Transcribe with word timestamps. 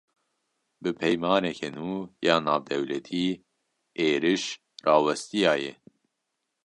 Bi 0.81 0.89
peymaneke 0.99 1.67
nû 1.77 1.89
ya 2.25 2.35
navdewletî, 2.45 3.25
êriş 4.07 4.43
rawestiya 4.85 5.53
ye 5.63 5.73